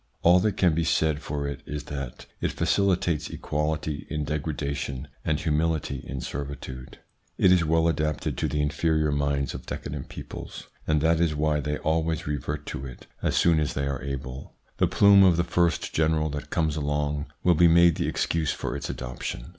All 0.23 0.39
that 0.39 0.57
can 0.57 0.73
be 0.73 0.83
said 0.83 1.21
for 1.21 1.47
it 1.47 1.61
is 1.67 1.83
that 1.83 2.25
it 2.39 2.51
facilitates 2.51 3.29
equality 3.29 4.07
in 4.09 4.23
degradation 4.25 5.07
and 5.23 5.39
humility 5.39 6.03
in 6.07 6.21
servitude. 6.21 6.97
It 7.37 7.51
is 7.51 7.63
well 7.63 7.87
adapted 7.87 8.35
to 8.39 8.47
the 8.47 8.63
inferior 8.63 9.11
minds 9.11 9.53
of 9.53 9.67
decadent 9.67 10.09
peoples, 10.09 10.67
and 10.87 11.01
that 11.01 11.19
is 11.19 11.35
why 11.35 11.59
they 11.59 11.77
always 11.77 12.25
revert 12.25 12.65
to 12.65 12.83
it 12.83 13.05
as 13.21 13.35
soon 13.35 13.59
as 13.59 13.77
ITS 13.77 13.77
INFLUENCE 13.77 13.77
ON 13.77 13.83
THEIR 14.07 14.13
EVOLUTION 14.15 14.49
225 14.79 14.79
they 14.79 14.85
are 14.87 14.87
able. 14.87 14.89
The 14.89 14.95
plume 14.95 15.23
of 15.23 15.37
the 15.37 15.43
first 15.43 15.93
general 15.93 16.29
that 16.31 16.49
comes 16.49 16.75
along 16.75 17.25
will 17.43 17.53
be 17.53 17.67
made 17.67 17.93
the 17.97 18.07
excuse 18.07 18.51
for 18.51 18.75
its 18.75 18.89
adoption. 18.89 19.45